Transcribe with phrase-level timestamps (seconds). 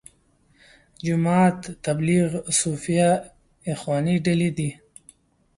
[1.05, 3.09] جماعت تبلیغ، صوفیه،
[3.73, 4.69] اخواني ډلې دي.